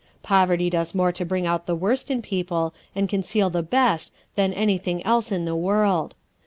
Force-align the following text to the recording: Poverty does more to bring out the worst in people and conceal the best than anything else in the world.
Poverty 0.23 0.67
does 0.71 0.95
more 0.95 1.11
to 1.11 1.23
bring 1.23 1.45
out 1.45 1.67
the 1.67 1.75
worst 1.75 2.09
in 2.09 2.23
people 2.23 2.73
and 2.95 3.07
conceal 3.07 3.51
the 3.51 3.61
best 3.61 4.11
than 4.33 4.51
anything 4.51 5.05
else 5.05 5.31
in 5.31 5.45
the 5.45 5.55
world. 5.55 6.15